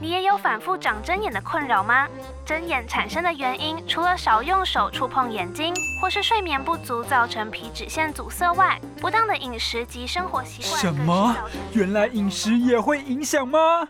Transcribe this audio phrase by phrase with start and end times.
[0.00, 2.06] 你也有反复长针眼的困扰吗？
[2.46, 10.80] 针眼产生的原因，除了少用手触碰眼睛，或是睡眠不足造成皮脂腺阻塞外，不当的饮食及生活习惯。
[10.80, 11.36] 什么？
[11.72, 13.88] 原来饮食也会影响吗？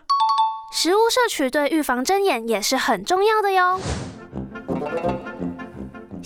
[0.71, 3.79] 食物摄取对预防针眼也是很重要的哟。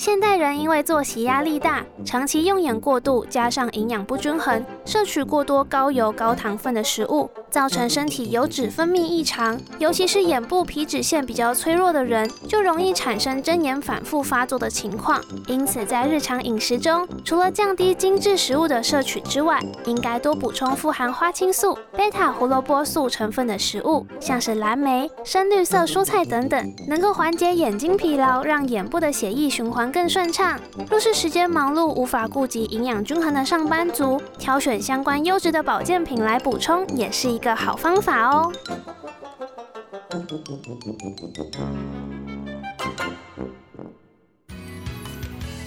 [0.04, 9.58] 现代人因为作息压力大，长期用眼过度，加上营养不均衡，摄取过多高油高糖分的食物，造成身体油脂分泌异常。
[9.80, 15.22] 尤其是眼部皮脂腺比较脆弱的人，就容易产生睁眼反复发作的情况。
[15.48, 30.60] 因此，在日常饮食中，除了降低精致食物的摄取之外，应该多补充富含花青素、贝塔胡萝卜素成分的食物，像是蓝莓、深绿色蔬菜等等，能够缓解眼睛疲劳，让眼部的血液循环更顺畅。
[30.90, 38.52] 若是时间忙碌，无法顾及营养均衡的上班族，挑选相关优质的保健品来补充，也是一个好方法哦。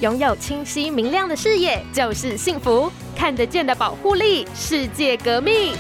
[0.01, 5.73] 拥有清晰明亮的视野就是幸福，看得见的保护力，世界革命。